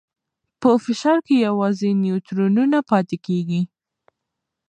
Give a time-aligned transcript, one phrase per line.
[0.61, 3.61] په فشار کې یوازې نیوترونونه پاتې کېږي.